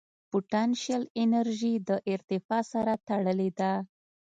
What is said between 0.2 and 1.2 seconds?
پټنشل